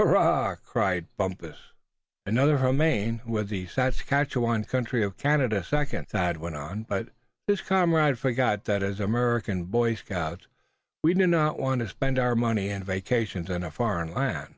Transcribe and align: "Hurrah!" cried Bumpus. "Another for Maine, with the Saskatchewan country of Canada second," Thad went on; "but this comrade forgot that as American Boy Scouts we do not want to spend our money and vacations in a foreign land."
"Hurrah!" 0.00 0.56
cried 0.64 1.06
Bumpus. 1.16 1.70
"Another 2.26 2.58
for 2.58 2.72
Maine, 2.72 3.20
with 3.24 3.48
the 3.48 3.68
Saskatchewan 3.68 4.64
country 4.64 5.04
of 5.04 5.16
Canada 5.16 5.62
second," 5.62 6.08
Thad 6.08 6.38
went 6.38 6.56
on; 6.56 6.82
"but 6.82 7.10
this 7.46 7.60
comrade 7.60 8.18
forgot 8.18 8.64
that 8.64 8.82
as 8.82 8.98
American 8.98 9.66
Boy 9.66 9.94
Scouts 9.94 10.48
we 11.04 11.14
do 11.14 11.28
not 11.28 11.60
want 11.60 11.80
to 11.80 11.88
spend 11.88 12.18
our 12.18 12.34
money 12.34 12.70
and 12.70 12.84
vacations 12.84 13.48
in 13.48 13.62
a 13.62 13.70
foreign 13.70 14.12
land." 14.12 14.56